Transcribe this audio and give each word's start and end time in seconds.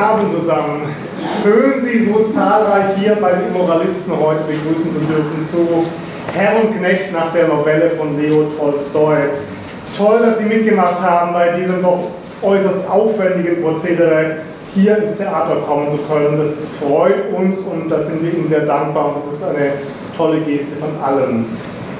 Abend 0.00 0.32
zusammen. 0.32 0.94
Schön, 1.42 1.74
Sie 1.82 2.06
so 2.06 2.24
zahlreich 2.24 2.96
hier 2.98 3.16
bei 3.20 3.32
den 3.32 3.48
Immoralisten 3.48 4.14
heute 4.18 4.44
begrüßen 4.44 4.94
zu 4.94 5.00
dürfen 5.00 5.46
zu 5.46 5.84
Herr 6.32 6.62
und 6.62 6.78
Knecht 6.78 7.12
nach 7.12 7.32
der 7.34 7.48
Novelle 7.48 7.90
von 7.90 8.18
Leo 8.18 8.44
Tolstoi. 8.56 9.16
Toll, 9.98 10.20
dass 10.24 10.38
Sie 10.38 10.44
mitgemacht 10.44 11.02
haben, 11.02 11.34
bei 11.34 11.50
diesem 11.50 11.82
doch 11.82 12.08
äußerst 12.42 12.88
aufwendigen 12.88 13.62
Prozedere 13.62 14.36
hier 14.74 15.04
ins 15.04 15.18
Theater 15.18 15.56
kommen 15.66 15.90
zu 15.90 15.98
können. 16.10 16.38
Das 16.38 16.68
freut 16.80 17.34
uns 17.36 17.58
und 17.58 17.90
da 17.90 18.00
sind 18.00 18.22
wir 18.22 18.32
Ihnen 18.32 18.48
sehr 18.48 18.60
dankbar 18.60 19.08
und 19.08 19.16
das 19.16 19.34
ist 19.34 19.44
eine 19.44 19.72
tolle 20.16 20.40
Geste 20.40 20.76
von 20.80 20.90
allen. 21.04 21.44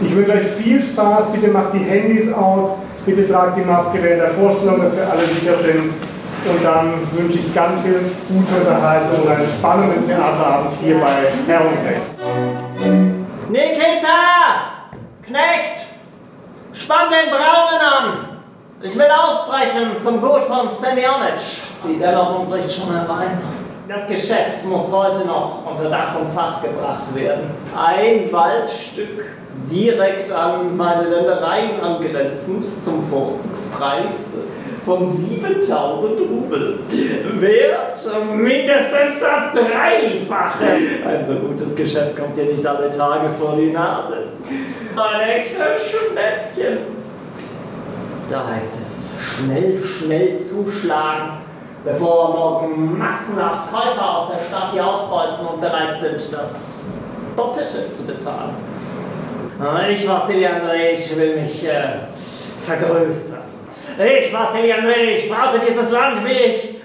Ich 0.01 0.17
wünsche 0.17 0.32
euch 0.32 0.46
viel 0.59 0.82
Spaß, 0.82 1.32
bitte 1.32 1.48
macht 1.48 1.75
die 1.75 1.85
Handys 1.85 2.32
aus, 2.32 2.79
bitte 3.05 3.29
tragt 3.29 3.59
die 3.59 3.69
Maske 3.69 3.98
während 4.01 4.23
der 4.23 4.30
Vorstellung, 4.30 4.80
dass 4.80 4.96
wir 4.96 5.03
alle 5.11 5.27
sicher 5.27 5.57
sind. 5.57 6.10
Und 6.43 6.64
dann 6.64 6.95
wünsche 7.12 7.38
ich 7.38 7.54
ganz 7.54 7.80
viel 7.82 8.00
gute 8.29 8.61
Unterhaltung 8.61 9.22
und 9.22 9.31
einen 9.31 9.46
spannenden 9.46 10.07
Theaterabend 10.07 10.72
hier 10.82 10.98
bei 10.98 11.29
Herr 11.46 11.61
und 11.61 11.76
Knecht. 11.82 13.21
Nikita! 13.50 14.89
Knecht! 15.22 15.86
Spann 16.72 17.11
den 17.11 17.31
Braunen 17.31 17.81
an! 17.81 18.29
Ich 18.82 18.96
will 18.96 19.08
aufbrechen 19.11 20.03
zum 20.03 20.22
Gut 20.22 20.45
von 20.45 20.71
Semyonic. 20.71 21.40
Die 21.86 21.98
Dämmerung 21.98 22.48
bricht 22.48 22.72
schon 22.72 22.90
herein. 22.90 23.39
Das 23.86 24.07
Geschäft 24.09 24.64
muss 24.64 24.90
heute 24.90 25.26
noch 25.26 25.67
unter 25.70 25.90
Dach 25.90 26.14
und 26.18 26.32
Fach 26.34 26.62
gebracht 26.62 27.14
werden. 27.14 27.50
Ein 27.76 28.32
Waldstück 28.32 29.26
direkt 29.70 30.32
an 30.32 30.76
meine 30.76 31.09
Ländereien 31.09 31.82
angrenzend 31.82 32.64
zum 32.83 33.06
Vorzugspreis 33.09 34.39
von 34.91 35.06
7000 35.06 36.19
Rubel. 36.19 36.80
Wert 37.34 37.98
mindestens 38.34 39.20
das 39.20 39.53
Dreifache. 39.53 40.65
Ein 41.06 41.25
so 41.25 41.34
gutes 41.34 41.77
Geschäft 41.77 42.17
kommt 42.17 42.37
dir 42.37 42.47
nicht 42.47 42.67
alle 42.67 42.91
Tage 42.91 43.28
vor 43.28 43.55
die 43.56 43.70
Nase. 43.70 44.25
Ein 44.97 45.28
echtes 45.28 45.91
Schnäppchen. 45.91 46.78
Da 48.28 48.48
heißt 48.48 48.81
es, 48.83 49.11
schnell, 49.20 49.81
schnell 49.84 50.39
zuschlagen, 50.41 51.39
bevor 51.84 52.33
morgen 52.33 52.98
massenhaft 52.98 53.72
Käufer 53.72 54.19
aus 54.19 54.33
der 54.33 54.45
Stadt 54.45 54.72
hier 54.72 54.84
aufkreuzen 54.84 55.47
und 55.47 55.61
bereit 55.61 55.95
sind, 56.00 56.33
das 56.33 56.81
Doppelte 57.37 57.95
zu 57.95 58.03
bezahlen. 58.03 58.50
Ich, 59.89 60.09
Vassili 60.09 60.47
Andrejitsch, 60.47 61.17
will 61.17 61.37
mich 61.37 61.69
äh, 61.69 62.09
vergrößern. 62.61 63.40
Ich, 64.03 64.33
Vassili 64.33 64.73
Andrejitsch, 64.73 65.29
brauche 65.29 65.61
dieses 65.61 65.91
Land, 65.91 66.25
wie 66.25 66.33
ich 66.33 66.77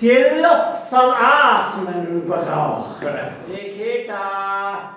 die 0.00 0.08
Luft 0.08 0.90
zum 0.90 1.12
Atmen 1.12 2.24
brauche. 2.26 3.32
Nikita! 3.46 4.96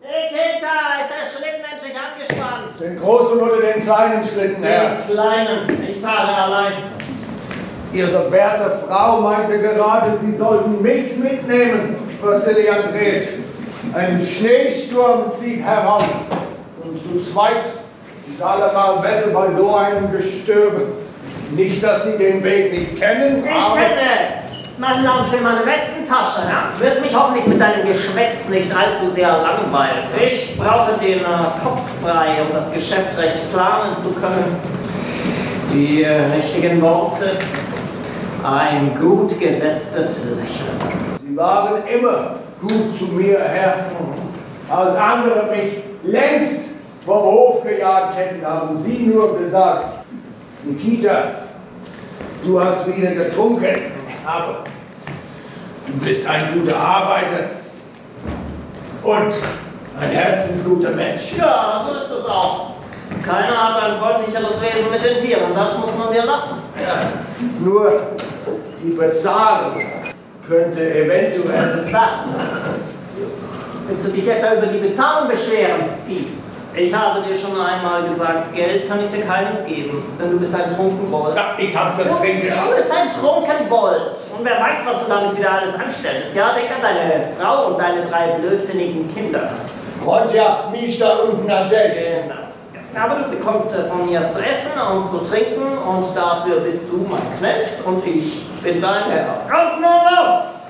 Nikita, 0.00 0.76
ist 1.02 1.10
der 1.10 1.26
Schlitten 1.30 1.64
endlich 1.70 1.94
angespannt? 1.94 2.80
Den 2.80 2.98
großen 2.98 3.38
oder 3.38 3.60
den 3.60 3.82
kleinen 3.82 4.24
Schlitten, 4.24 4.62
Herr? 4.62 4.96
Den 4.96 5.14
kleinen, 5.14 5.86
ich 5.86 6.00
fahre 6.00 6.34
allein. 6.34 6.84
Ihre 7.92 8.32
werte 8.32 8.70
Frau 8.88 9.20
meinte 9.20 9.60
gerade, 9.60 10.16
Sie 10.22 10.34
sollten 10.38 10.80
mich 10.80 11.18
mitnehmen, 11.18 11.96
Vassili 12.22 12.66
Andrejitsch. 12.66 13.28
Ein 13.92 14.18
Schneesturm 14.18 15.32
zieht 15.38 15.62
heran. 15.62 16.02
Und 16.82 16.98
zu 16.98 17.20
zweit 17.30 17.60
ist 18.40 18.46
allemal 18.46 19.02
besser 19.02 19.30
bei 19.34 19.54
so 19.54 19.76
einem 19.76 20.10
Gestöbe. 20.10 20.86
Nicht, 21.50 21.82
dass 21.84 22.04
Sie 22.04 22.16
den 22.16 22.42
Weg 22.42 22.72
nicht 22.72 22.96
kennen, 22.98 23.44
Ich 23.44 23.50
aber... 23.50 23.74
kenne 23.74 24.40
mein 24.78 25.04
Land 25.04 25.28
für 25.28 25.42
meine 25.42 25.60
Westentasche. 25.66 26.48
Ja? 26.48 26.70
Du 26.74 26.84
wirst 26.84 27.02
mich 27.02 27.14
hoffentlich 27.14 27.46
mit 27.46 27.60
deinem 27.60 27.86
Geschwätz 27.86 28.48
nicht 28.48 28.74
allzu 28.74 29.10
sehr 29.10 29.28
langweilen. 29.28 30.04
Ich 30.18 30.56
brauche 30.56 30.92
den 30.98 31.18
äh, 31.18 31.62
Kopf 31.62 31.82
frei, 32.02 32.36
um 32.48 32.54
das 32.54 32.72
Geschäft 32.72 33.18
recht 33.18 33.52
planen 33.52 33.94
zu 34.02 34.12
können. 34.12 34.56
Die 35.74 36.04
äh, 36.04 36.22
richtigen 36.34 36.80
Worte, 36.80 37.32
ein 38.42 38.96
gut 38.98 39.38
gesetztes 39.38 40.24
Lächeln. 40.24 41.18
Sie 41.20 41.36
waren 41.36 41.82
immer 41.86 42.36
gut 42.62 42.98
zu 42.98 43.04
mir, 43.04 43.38
Herr. 43.38 43.74
Als 44.70 44.96
andere 44.96 45.50
mich 45.50 45.82
längst 46.04 46.69
vom 47.04 47.22
Hof 47.22 47.62
gejagt 47.62 48.16
hätten, 48.16 48.44
haben 48.44 48.76
Sie 48.76 49.06
nur 49.06 49.38
gesagt, 49.38 49.88
Nikita, 50.64 51.22
du 52.44 52.60
hast 52.60 52.86
wieder 52.86 53.12
getrunken, 53.12 53.92
aber 54.26 54.64
du 55.86 55.92
bist 56.04 56.26
ein 56.28 56.52
guter 56.54 56.76
Arbeiter 56.76 57.50
und 59.02 59.34
ein 60.00 60.10
herzensguter 60.10 60.90
Mensch. 60.90 61.32
Ja, 61.36 61.84
so 61.86 61.98
ist 61.98 62.20
es 62.20 62.26
auch. 62.28 62.70
Keiner 63.24 63.74
hat 63.74 63.82
ein 63.82 63.98
freundlicheres 63.98 64.60
Wesen 64.60 64.90
mit 64.90 65.04
den 65.04 65.16
Tieren. 65.16 65.54
Das 65.54 65.76
muss 65.78 65.90
man 65.98 66.12
dir 66.12 66.24
lassen. 66.24 66.56
Ja, 66.80 67.00
nur 67.58 68.02
die 68.82 68.90
Bezahlung 68.90 69.80
könnte 70.46 70.94
eventuell... 70.94 71.84
Was? 71.90 72.36
Willst 73.88 74.06
du 74.06 74.10
dich 74.12 74.28
etwa 74.28 74.54
über 74.54 74.66
die 74.66 74.78
Bezahlung 74.78 75.28
beschweren, 75.28 75.80
Vieh? 76.06 76.39
Ich 76.72 76.94
habe 76.94 77.22
dir 77.22 77.36
schon 77.36 77.60
einmal 77.60 78.04
gesagt, 78.04 78.54
Geld 78.54 78.88
kann 78.88 79.00
ich 79.02 79.10
dir 79.10 79.26
keines 79.26 79.64
geben, 79.66 80.16
denn 80.18 80.30
du 80.30 80.38
bist 80.38 80.54
ein 80.54 80.74
Trunkenbold. 80.74 81.34
Ja, 81.34 81.54
ich 81.58 81.76
hab 81.76 81.98
das 81.98 82.16
Trinken 82.20 82.46
Du 82.48 82.76
bist 82.76 82.92
ein 82.92 83.10
Trunkenbold. 83.10 84.16
Und 84.38 84.44
wer 84.44 84.60
weiß, 84.60 84.86
was 84.86 85.04
du 85.04 85.08
damit 85.08 85.36
wieder 85.36 85.50
alles 85.50 85.74
anstellst. 85.74 86.34
Ja, 86.34 86.52
denk 86.52 86.70
an 86.70 86.80
deine 86.80 87.28
Frau 87.38 87.68
und 87.68 87.80
deine 87.80 88.02
drei 88.06 88.38
blödsinnigen 88.38 89.12
Kinder. 89.12 89.50
Rodja, 90.06 90.68
Mishta 90.70 91.10
und 91.24 91.46
Nadesh. 91.46 91.96
Genau. 92.22 93.04
Aber 93.04 93.22
du 93.22 93.30
bekommst 93.30 93.72
äh, 93.72 93.84
von 93.88 94.06
mir 94.06 94.26
zu 94.28 94.38
essen 94.38 94.80
und 94.92 95.04
zu 95.04 95.18
trinken 95.18 95.78
und 95.78 96.04
dafür 96.16 96.60
bist 96.60 96.90
du 96.90 97.06
mein 97.08 97.38
Knecht 97.38 97.74
und 97.84 98.04
ich 98.06 98.46
bin 98.62 98.80
dein 98.80 99.10
Herr. 99.10 99.42
Und 99.46 99.80
nun 99.80 99.90
los! 99.90 100.68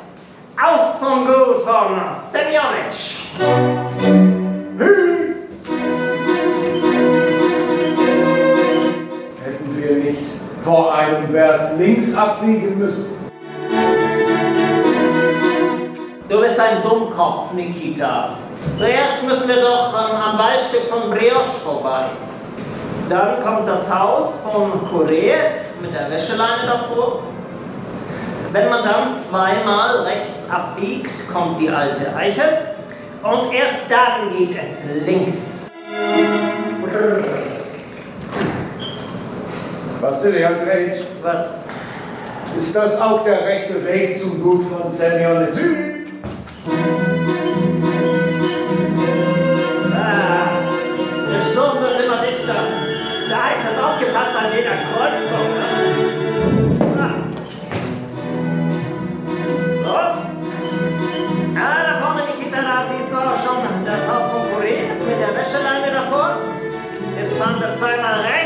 Auf 0.63 0.99
zum 0.99 1.27
Gut 1.27 1.61
von 1.65 2.01
Semyonich! 2.31 3.25
Hätten 3.39 5.30
vor 10.71 10.95
einem 10.95 11.29
Vers 11.33 11.73
links 11.79 12.15
abbiegen 12.15 12.79
müssen? 12.79 13.07
Du 16.29 16.41
bist 16.41 16.61
ein 16.61 16.81
Dummkopf, 16.81 17.53
Nikita. 17.55 18.35
Zuerst 18.77 19.25
müssen 19.25 19.49
wir 19.49 19.63
doch 19.63 19.93
am 19.93 20.39
Waldstück 20.39 20.85
von 20.85 21.11
Brioche 21.11 21.59
vorbei. 21.65 22.11
Dann 23.09 23.41
kommt 23.41 23.67
das 23.67 23.93
Haus 23.93 24.43
von 24.43 24.89
Kureev 24.89 25.51
mit 25.83 25.93
der 25.93 26.09
Wäscheleine 26.09 26.69
davor. 26.69 27.25
Wenn 28.53 28.69
man 28.69 28.85
dann 28.85 29.21
zweimal 29.21 30.03
rechts 30.03 30.49
abbiegt, 30.49 31.33
kommt 31.33 31.61
die 31.61 31.69
alte 31.69 32.15
Eiche. 32.15 32.45
Und 33.25 33.53
erst 33.53 33.91
dann 33.91 34.39
geht 34.39 34.57
es 34.57 34.85
links. 35.05 35.69
Vassili 40.01 40.43
Andrejitsch, 40.45 41.03
Was? 41.23 41.57
ist 42.57 42.75
das 42.75 43.01
auch 43.01 43.23
der 43.23 43.45
rechte 43.45 43.85
Weg 43.85 44.21
zum 44.21 44.43
Gut 44.43 44.65
von 44.71 44.91
Semyonitsch? 44.91 45.61
Ah, 49.95 50.49
der 51.31 51.41
Sturm 51.51 51.79
wird 51.81 52.05
immer 52.05 52.21
dichter. 52.23 52.59
Da 53.29 53.37
heißt 53.45 53.65
es 53.71 53.79
aufgepasst 53.79 54.37
an 54.41 54.47
jeder 54.57 54.77
Kreuzung. 54.89 55.49
Ah. 56.99 57.21
So. 59.85 59.97
Ah, 61.61 61.81
da 61.87 61.93
vorne, 62.03 62.23
Nikita, 62.25 62.61
da 62.63 62.85
siehst 62.89 63.13
du 63.13 63.17
auch 63.17 63.41
schon 63.45 63.61
das 63.85 64.03
Haus 64.09 64.33
von 64.33 64.43
Korea 64.55 64.97
mit 65.07 65.19
der 65.21 65.33
Wäscheleine 65.37 65.93
davor. 65.93 66.39
Jetzt 67.21 67.37
fahren 67.37 67.61
wir 67.61 67.77
zweimal 67.77 68.21
rechts 68.21 68.40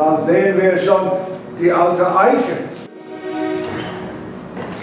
Da 0.00 0.16
sehen 0.16 0.58
wir 0.58 0.78
schon 0.78 1.10
die 1.60 1.70
alte 1.70 2.06
Eiche. 2.16 2.70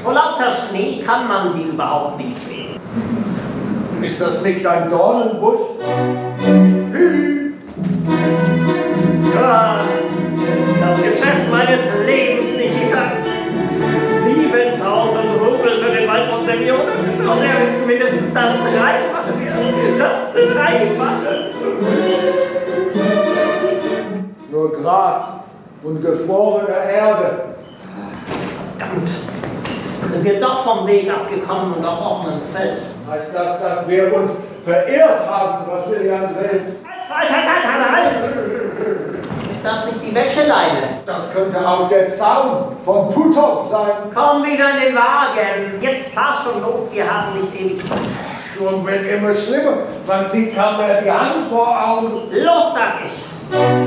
Vor 0.03 0.13
lauter 0.13 0.51
Schnee 0.51 1.01
kann 1.03 1.27
man 1.27 1.53
die 1.53 1.69
überhaupt 1.69 2.19
nicht 2.19 2.37
sehen. 2.47 2.79
Ist 3.99 4.21
das 4.21 4.43
nicht 4.43 4.63
ein 4.63 4.87
Dornenbusch? 4.87 5.59
Ja, 9.33 9.79
das 10.81 10.97
Geschäft 10.97 11.51
meines 11.51 11.79
Lebens, 12.05 12.51
Nikita. 12.55 13.01
7000 14.23 15.25
Rubel 15.41 15.83
für 15.83 15.95
den 15.95 16.07
Wald 16.07 16.29
von 16.29 16.45
Semyon. 16.45 16.81
Und 16.81 17.41
er 17.41 17.67
ist 17.67 17.87
mindestens 17.87 18.33
das 18.35 18.53
Dreifache. 18.53 19.33
Das 19.97 20.31
Dreifache. 20.31 21.96
Gras 24.87 25.33
und 25.83 26.01
gefrorener 26.01 26.83
Erde. 26.89 27.43
Verdammt! 28.77 29.09
Sind 30.03 30.23
wir 30.23 30.39
doch 30.39 30.63
vom 30.63 30.87
Weg 30.87 31.11
abgekommen 31.11 31.73
und 31.73 31.85
auf 31.85 31.99
offenem 31.99 32.39
Feld. 32.53 32.83
Heißt 33.11 33.35
das, 33.35 33.61
dass 33.61 33.87
wir 33.89 34.15
uns 34.15 34.31
verirrt 34.63 35.29
haben, 35.29 35.69
Wassili 35.69 36.09
Andrej? 36.09 36.61
Halt, 37.09 37.29
halt, 37.29 37.29
halt, 37.29 37.63
halt, 37.65 37.91
halt! 37.91 38.15
Ist 39.41 39.65
das 39.65 39.85
nicht 39.87 40.09
die 40.09 40.15
Wäscheleine? 40.15 41.01
Das 41.05 41.33
könnte 41.33 41.67
auch 41.67 41.89
der 41.89 42.07
Zaun 42.07 42.77
von 42.85 43.09
Putov 43.09 43.67
sein. 43.69 44.09
Komm 44.15 44.45
wieder 44.45 44.69
in 44.75 44.85
den 44.85 44.95
Wagen! 44.95 45.81
Jetzt 45.81 46.13
fahr 46.13 46.37
schon 46.41 46.61
los, 46.61 46.93
wir 46.93 47.03
haben 47.03 47.41
nicht 47.41 47.53
ewig 47.59 47.85
Zeit. 47.85 47.97
Sturm 48.55 48.87
wird 48.87 49.05
immer 49.05 49.33
schlimmer. 49.33 49.79
Man 50.07 50.25
sieht 50.29 50.55
kaum 50.55 50.77
mehr 50.77 51.01
die 51.01 51.11
Hand 51.11 51.49
vor 51.49 51.67
Augen. 51.67 52.31
Los, 52.31 52.73
sag 52.73 53.05
ich! 53.05 53.86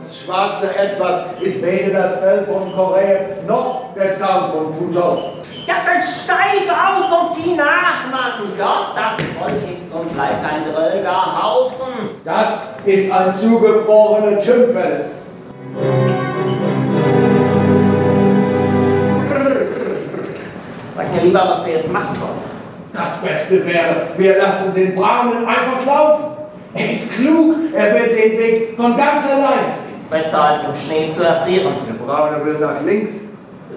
Das 0.00 0.18
schwarze 0.18 0.76
Etwas 0.76 1.22
ist 1.40 1.64
weder 1.64 2.00
das 2.02 2.20
Fell 2.20 2.44
von 2.44 2.72
Korea 2.72 3.18
noch 3.46 3.94
der 3.96 4.14
Zaun 4.14 4.52
von 4.52 4.74
Putov. 4.76 5.18
Ja, 5.66 5.74
dann 5.84 6.00
steig 6.00 6.68
aus 6.70 7.10
und 7.10 7.42
zieh 7.42 7.56
nach, 7.56 8.08
Mann! 8.08 8.52
Gott, 8.56 8.94
das 8.94 9.16
Volk 9.36 9.62
ist 9.64 9.92
und 9.92 10.14
bleibt 10.14 10.44
ein 10.44 10.62
dröger 10.72 11.42
Haufen! 11.42 12.20
Das 12.24 12.68
ist 12.84 13.10
ein 13.10 13.34
zugefrorener 13.34 14.40
Tümpel. 14.42 15.06
Sag 20.94 21.14
mir 21.14 21.22
lieber, 21.22 21.48
was 21.48 21.66
wir 21.66 21.72
jetzt 21.72 21.92
machen 21.92 22.14
sollen. 22.14 22.45
Das 22.96 23.18
Beste 23.18 23.66
wäre, 23.66 24.08
wir 24.16 24.38
lassen 24.38 24.74
den 24.74 24.94
Brahmen 24.94 25.46
einfach 25.46 25.84
laufen. 25.84 26.24
Er 26.74 26.92
ist 26.92 27.12
klug, 27.12 27.56
er 27.74 27.94
wird 27.94 28.10
den 28.10 28.38
Weg 28.38 28.76
von 28.76 28.96
ganz 28.96 29.26
alleine 29.26 29.74
finden. 29.84 30.06
Besser 30.10 30.42
als 30.42 30.62
im 30.64 30.74
Schnee 30.76 31.10
zu 31.10 31.24
erfrieren. 31.24 31.74
Der 31.88 32.04
Braune 32.04 32.44
will 32.44 32.58
nach 32.58 32.80
links. 32.82 33.10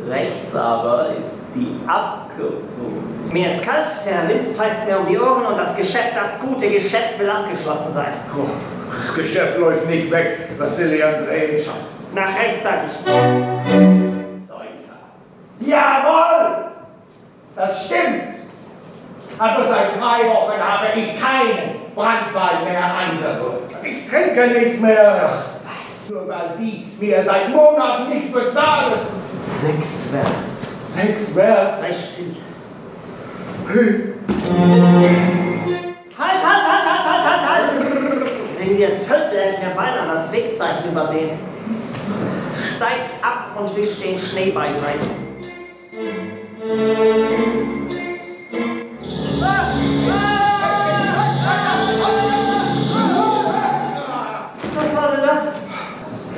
Rechts 0.08 0.56
aber 0.56 1.10
ist 1.20 1.40
die 1.54 1.76
Abkürzung. 1.86 3.04
Mir 3.32 3.52
ist 3.52 3.64
kalt, 3.64 3.88
der 4.06 4.30
Wind 4.30 4.56
pfeift 4.56 4.88
mir 4.88 5.00
um 5.00 5.08
die 5.08 5.20
Ohren 5.20 5.46
und 5.48 5.58
das 5.58 5.76
Geschäft, 5.76 6.14
das 6.16 6.40
gute 6.40 6.70
Geschäft 6.70 7.20
will 7.20 7.30
abgeschlossen 7.30 7.94
sein. 7.94 8.14
Oh, 8.36 8.48
das 8.96 9.14
Geschäft 9.14 9.58
läuft 9.58 9.88
nicht 9.88 10.10
weg, 10.10 10.50
Wassili 10.58 11.04
Andrejitsch. 11.04 11.68
Nach 12.16 12.28
rechts 12.28 12.64
sag 12.64 12.80
ich. 12.86 13.06
Säufer. 14.48 14.98
Jawohl! 15.60 16.66
Das 17.56 17.86
stimmt. 17.86 18.29
Aber 19.40 19.64
seit 19.64 19.98
drei 19.98 20.28
Wochen 20.28 20.60
habe 20.60 20.88
ich 21.00 21.18
keinen 21.18 21.94
Brandwein 21.96 22.66
mehr 22.66 22.84
angerührt. 22.84 23.72
Ich 23.82 24.10
trinke 24.10 24.48
nicht 24.48 24.82
mehr. 24.82 25.30
Ach, 25.30 25.80
was? 25.80 26.12
Nur 26.12 26.28
weil 26.28 26.50
Sie 26.58 26.92
mir 27.00 27.24
seit 27.24 27.50
Monaten 27.50 28.10
nichts 28.10 28.34
bezahlen. 28.34 29.00
Sechs 29.46 30.10
Werst. 30.12 30.68
Sechs 30.90 31.34
Vers. 31.34 31.80
Sei 31.80 31.94
still. 31.94 32.36
Halt, 36.18 36.44
halt, 36.44 36.64
halt, 36.68 36.86
halt, 36.86 37.04
halt, 37.06 37.24
halt, 37.30 37.50
halt! 37.50 37.70
Wenn 38.58 38.78
wir 38.78 39.00
töten, 39.00 39.38
hätten 39.38 39.62
wir 39.62 39.76
beinahe 39.76 40.16
das 40.16 40.32
Wegzeichen 40.34 40.92
übersehen. 40.92 41.40
Steig 42.76 43.06
ab 43.22 43.56
und 43.58 43.78
wisch 43.78 44.02
den 44.02 44.20
Schnee 44.20 44.52
beiseite. 44.52 45.08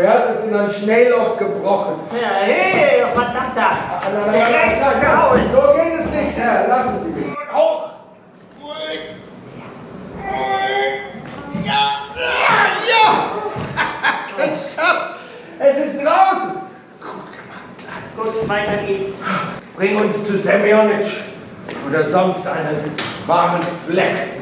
Das 0.01 0.09
Pferd 0.09 0.35
ist 0.35 0.45
in 0.45 0.55
ein 0.55 0.69
Schneeloch 0.69 1.37
gebrochen. 1.37 1.93
Ja, 2.11 2.29
hey, 2.41 3.01
ihr 3.01 3.07
verdammter! 3.07 3.69
Drecksgaul! 4.31 5.39
So 5.51 5.61
geht 5.73 5.99
es 5.99 6.05
nicht, 6.07 6.37
Herr. 6.37 6.67
Lassen 6.67 7.03
Sie 7.03 7.11
mich. 7.11 7.37
Auch. 7.53 7.91
Es 15.63 15.77
ist 15.77 15.99
draußen. 15.99 16.57
Gut, 18.17 18.49
weiter 18.49 18.77
geht's. 18.87 19.21
Bring 19.75 19.95
uns 19.97 20.25
zu 20.25 20.35
Semyonitsch 20.35 21.25
oder 21.87 22.03
sonst 22.03 22.47
einen 22.47 22.91
warmen 23.27 23.61
Fleck. 23.87 24.39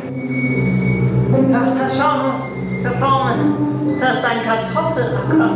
Da, 1.52 1.60
da 1.60 1.90
schau 1.90 2.18
mal, 2.18 2.59
da 2.84 2.92
vorne, 2.92 3.36
da 4.00 4.14
ist 4.14 4.26
ein 4.26 4.44
Kartoffelacker. 4.44 5.52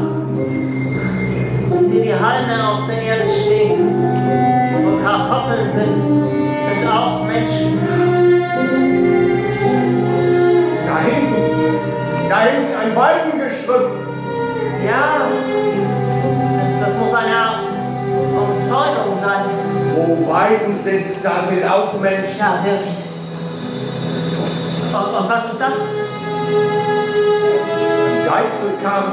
Ich 1.80 1.88
sehe 1.88 2.04
die 2.04 2.14
Halme 2.14 2.68
aus 2.68 2.88
der 2.88 3.02
Erde 3.02 3.30
stehen. 3.30 4.04
Wo 4.84 5.04
Kartoffeln 5.04 5.72
sind, 5.72 5.96
sind 5.96 6.90
auch 6.92 7.24
Menschen. 7.26 7.80
Da 10.86 11.00
hinten, 11.00 12.30
da 12.30 12.42
hinten 12.42 12.76
ein 12.76 12.96
Weidengestrüpp. 12.96 13.92
Ja, 14.86 15.28
das, 16.60 16.80
das 16.86 17.00
muss 17.00 17.14
eine 17.14 17.36
Art 17.36 17.64
Umzäunung 18.14 19.18
sein. 19.22 19.46
Wo 19.96 20.32
Weiden 20.32 20.78
sind, 20.84 21.24
da 21.24 21.44
sind 21.48 21.64
auch 21.70 21.94
Menschen. 22.00 22.38
Ja, 22.38 22.58
sehr 22.64 22.74
richtig. 22.74 23.04
Und, 24.94 25.16
und 25.16 25.30
was 25.30 25.54
ist 25.54 25.60
das? 25.60 25.74
Deichselkamm, 28.26 29.06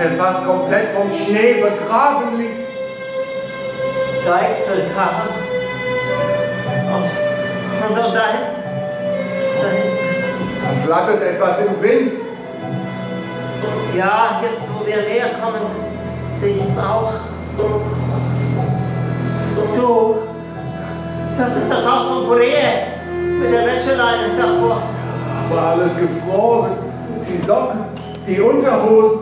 der 0.00 0.12
fast 0.18 0.46
komplett 0.46 0.88
vom 0.96 1.10
Schnee 1.10 1.62
begraben 1.62 2.38
liegt. 2.38 2.68
Deichselkarren. 4.26 5.28
Und, 6.94 7.96
und, 7.96 8.04
und 8.04 8.14
dahin? 8.14 8.40
dahin? 9.62 10.02
Da 10.62 10.84
flattert 10.84 11.22
etwas 11.22 11.60
im 11.60 11.82
Wind. 11.82 12.12
Ja, 13.96 14.40
jetzt 14.42 14.62
wo 14.72 14.86
wir 14.86 14.96
näher 14.96 15.30
kommen, 15.42 15.60
sehe 16.40 16.56
ich 16.56 16.68
es 16.70 16.78
auch. 16.78 17.12
Du, 19.76 20.16
das 21.36 21.56
ist 21.56 21.70
das 21.70 21.86
Haus 21.86 22.08
von 22.08 22.28
Korea 22.28 22.70
mit 23.14 23.52
der 23.52 23.66
Wäscheleine 23.66 24.36
davor. 24.38 24.82
Aber 25.52 25.62
alles 25.68 25.92
gefroren. 25.96 26.72
Die 27.28 27.36
Socken, 27.36 27.80
die 28.26 28.40
Unterhosen, 28.40 29.18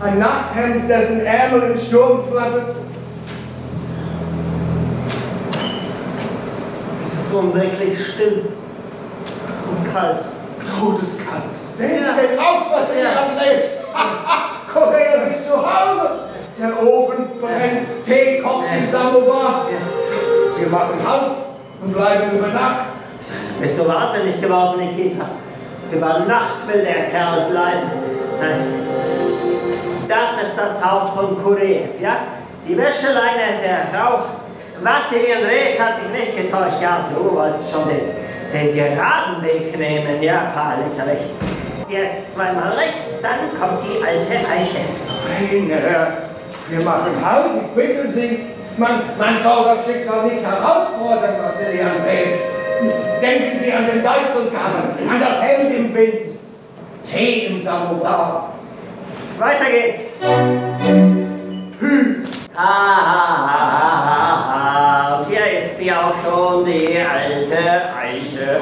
ein 0.00 0.18
Nachthemd, 0.18 0.88
dessen 0.90 1.24
Ärmel 1.24 1.70
im 1.70 1.76
Sturm 1.78 2.20
flattert. 2.30 2.76
Es 7.06 7.12
ist 7.12 7.34
unsäglich 7.34 7.98
still 8.12 8.44
und 9.70 9.92
kalt. 9.92 10.18
Todeskalt. 10.78 11.42
Sehen. 11.76 11.88
Sie 11.88 12.26
denn 12.28 12.38
auch, 12.38 12.70
was 12.70 12.94
ihr 12.94 13.02
Ja. 13.02 13.10
anlebt? 13.22 13.70
Korea 14.72 15.28
ist 15.30 15.46
zu 15.46 15.56
Hause. 15.56 16.10
Der 16.60 16.82
Ofen 16.82 17.26
brennt, 17.40 18.04
Tee 18.04 18.40
kocht 18.40 18.64
im 18.78 18.92
Samovar. 18.92 19.66
Wir 20.56 20.68
machen 20.68 20.94
Halt 21.04 21.32
und 21.82 21.92
bleiben 21.92 22.36
über 22.38 22.48
Nacht. 22.48 22.80
Bist 23.60 23.78
du 23.78 23.88
wahnsinnig 23.88 24.40
geworden, 24.40 24.78
Nikita? 24.78 25.24
Über 25.94 26.20
Nacht 26.20 26.66
will 26.66 26.82
der 26.84 27.04
Kerl 27.10 27.50
bleiben. 27.50 27.90
Das 30.08 30.42
ist 30.42 30.56
das 30.56 30.84
Haus 30.84 31.10
von 31.10 31.40
Kureev, 31.42 32.00
ja? 32.00 32.16
Die 32.66 32.76
Wäscheleine, 32.76 33.60
der 33.62 33.98
Rauch. 33.98 34.24
Vassili 34.82 35.32
Andrejitsch 35.32 35.78
hat 35.78 35.94
sich 36.00 36.10
nicht 36.10 36.36
getäuscht. 36.36 36.82
Ja, 36.82 37.06
du 37.14 37.36
wolltest 37.36 37.72
schon 37.72 37.84
den, 37.88 38.10
den 38.52 38.74
geraden 38.74 39.42
Weg 39.42 39.78
nehmen. 39.78 40.20
Ja, 40.20 40.52
paar 40.52 40.74
lächerlich. 40.78 41.22
Jetzt 41.88 42.34
zweimal 42.34 42.72
rechts, 42.72 43.22
dann 43.22 43.58
kommt 43.58 43.82
die 43.84 44.04
alte 44.04 44.48
Eiche. 44.50 44.84
Nein, 45.40 45.70
Herr, 45.70 46.18
wir 46.68 46.84
machen 46.84 47.24
Halt, 47.24 47.50
ich 47.56 47.70
bitte 47.74 48.08
Sie. 48.08 48.46
Man, 48.76 49.00
man 49.16 49.40
soll 49.40 49.64
das 49.64 49.86
Schicksal 49.86 50.26
nicht 50.26 50.44
herausfordern, 50.44 51.36
Vassili 51.40 51.80
Andrejitsch. 51.80 52.53
Denken 53.22 53.60
Sie 53.62 53.72
an 53.72 53.86
den 53.86 54.02
Deichselkammern, 54.02 54.98
an 55.08 55.20
das 55.20 55.42
Hemd 55.42 55.74
im 55.74 55.94
Wind. 55.94 56.34
Tee 57.04 57.46
im 57.46 57.62
Samovar. 57.62 58.54
Weiter 59.38 59.66
geht's. 59.70 60.18
Ha, 62.56 62.62
ha, 62.62 63.46
ha, 63.46 63.62
ha, 64.06 64.22
ha. 64.48 65.18
Und 65.18 65.26
hier 65.28 65.46
ist 65.58 65.78
sie 65.78 65.90
auch 65.92 66.14
schon, 66.24 66.64
die 66.64 66.98
alte 66.98 67.58
Eiche. 67.94 68.60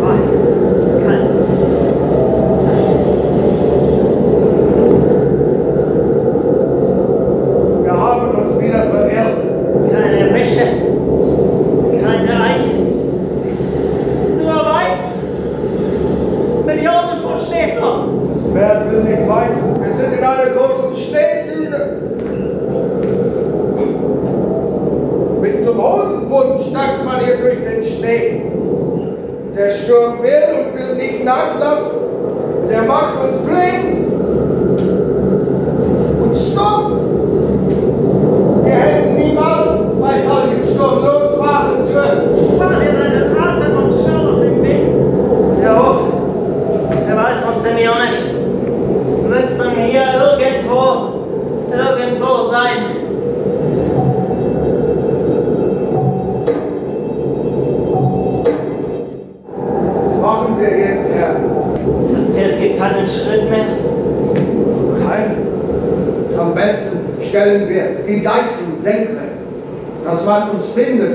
Oh, 0.00 0.16
kalt. 1.06 1.26
Wir 7.84 7.92
haben 7.92 8.30
uns 8.30 8.52
wieder 8.62 8.82
verirrt. 8.90 9.38
Keine 9.92 10.34
Wäsche, 10.34 10.66
keine 12.02 12.34
Eiche. 12.44 12.76
Nur 14.38 14.64
weiß. 14.64 15.02
Mit 16.64 16.78
nicht 19.04 19.28
weit. 19.28 19.56
Wir 19.80 19.92
sind 19.96 20.12
in 20.14 20.24
einer 20.24 20.50
großen 20.56 20.92
Schneedüne. 20.92 21.80
Bis 25.40 25.64
zum 25.64 25.82
Hosenbund 25.82 26.60
stachst 26.60 27.04
man 27.04 27.20
hier 27.20 27.36
durch 27.36 27.62
den 27.64 27.82
Schnee. 27.82 28.42
Der 29.58 29.70
Sturm 29.70 30.22
will 30.22 30.56
und 30.56 30.78
will 30.78 30.94
nicht 30.94 31.24
nachlassen. 31.24 31.98
Der 32.68 32.82
macht 32.82 33.14
uns 33.24 33.38
blind 33.38 33.97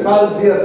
uns 0.05 0.35
findet, 0.35 0.62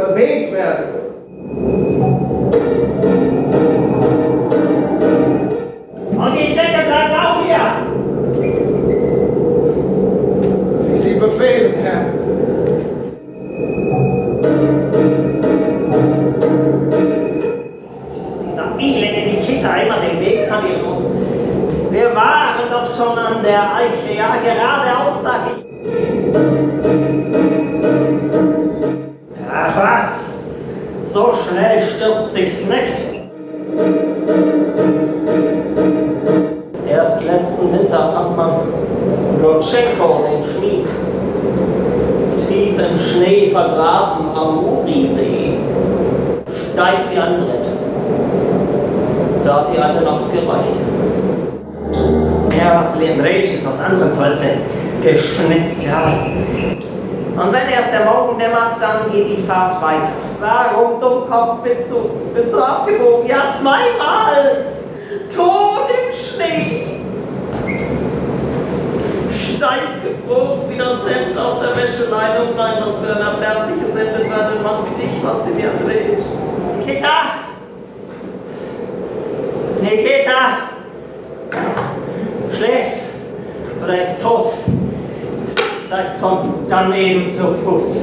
letzten 37.28 37.72
Winter 37.72 38.10
fand 38.12 38.36
man 38.36 38.50
Lutschenko, 39.40 40.24
den 40.24 40.44
Schmied, 40.44 40.88
tief 42.48 42.78
im 42.78 42.98
Schnee 42.98 43.50
vergraben 43.52 44.26
am 44.34 44.64
Urisee, 44.64 45.58
steif 46.72 47.10
wie 47.10 47.18
ein 47.18 47.44
Brett. 47.44 47.66
Da 49.44 49.56
hat 49.56 49.68
die 49.72 49.78
eine 49.78 50.00
noch 50.00 50.32
gereicht. 50.32 50.76
Ja, 52.58 52.80
was 52.80 52.98
Leandreisch 52.98 53.54
ist 53.54 53.66
aus 53.66 53.80
anderem 53.80 54.18
Holze 54.18 54.48
geschnitzt, 55.02 55.84
ja. 55.86 56.12
Und 57.40 57.52
wenn 57.52 57.68
erst 57.68 57.92
der 57.92 58.04
Morgen 58.04 58.38
dämmert, 58.38 58.74
dann 58.80 59.12
geht 59.12 59.38
die 59.38 59.42
Fahrt 59.42 59.80
weiter. 59.80 60.10
Warum, 60.40 61.00
Dummkopf, 61.00 61.62
bist 61.62 61.88
du, 61.88 62.10
bist 62.34 62.52
du 62.52 62.58
abgebogen? 62.58 63.28
Ja, 63.28 63.54
zweimal! 63.56 64.64
Tot 65.34 65.88
im 65.88 66.12
Schnee! 66.12 66.98
Steif 69.58 69.87
gefroren 70.02 70.60
wie 70.68 70.78
das 70.78 71.04
Hemd 71.08 71.38
auf 71.38 71.60
der 71.60 71.76
Wäscheleine. 71.76 72.50
Nein, 72.56 72.74
was 72.80 72.98
für 72.98 73.14
ein 73.14 73.22
erbärmliches 73.22 73.94
Ende 73.94 74.24
für 74.24 74.44
einen 74.44 74.62
Mann 74.62 74.84
wie 74.86 75.02
dich, 75.02 75.22
was 75.22 75.44
sie 75.44 75.52
mir 75.52 75.70
dreht. 75.84 76.18
Kita! 76.86 77.18
Nikita! 79.80 80.68
Schläft 82.56 83.02
oder 83.82 84.00
ist 84.00 84.22
tot. 84.22 84.52
Sei 85.88 86.02
es 86.02 86.20
von 86.20 86.66
daneben 86.68 87.30
zu 87.30 87.52
Fuß. 87.54 88.00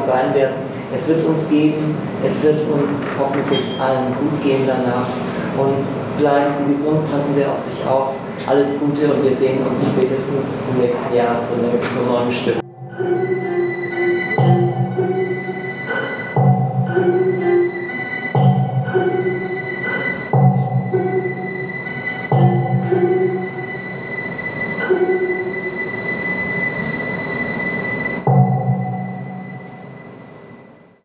Lockdown 0.00 0.06
sein 0.06 0.34
werden. 0.34 0.54
Es 0.94 1.08
wird 1.08 1.24
uns 1.24 1.48
geben, 1.48 1.96
es 2.26 2.42
wird 2.42 2.60
uns 2.68 3.02
hoffentlich 3.18 3.80
allen 3.80 4.12
gut 4.18 4.42
gehen 4.42 4.66
danach. 4.66 5.06
Und 5.56 5.84
bleiben 6.18 6.52
Sie 6.56 6.74
gesund, 6.74 7.10
passen 7.10 7.34
Sie 7.36 7.44
auf 7.44 7.60
sich 7.60 7.86
auf. 7.86 8.14
Alles 8.46 8.78
Gute 8.78 9.12
und 9.12 9.24
wir 9.24 9.34
sehen 9.34 9.58
uns 9.66 9.82
spätestens 9.82 10.64
im 10.72 10.80
nächsten 10.80 11.14
Jahr 11.14 11.36
zu 11.46 11.54
einem 11.54 12.06
neuen 12.06 12.32
Stück. 12.32 12.59